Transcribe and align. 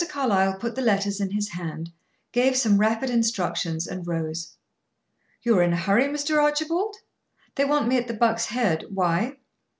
Carlyle 0.09 0.55
put 0.57 0.73
the 0.73 0.81
letters 0.81 1.21
in 1.21 1.29
his 1.29 1.49
hand, 1.49 1.91
gave 2.31 2.57
some 2.57 2.79
rapid 2.79 3.11
instructions, 3.11 3.85
and 3.85 4.07
rose. 4.07 4.57
"You 5.43 5.59
are 5.59 5.61
in 5.61 5.73
a 5.73 5.77
hurry, 5.77 6.05
Mr. 6.05 6.41
Archibald?" 6.41 6.95
"They 7.53 7.65
want 7.65 7.87
me 7.87 7.97
at 7.97 8.07
the 8.07 8.15
Buck's 8.15 8.47
Head. 8.47 8.85
Why?" 8.89 9.37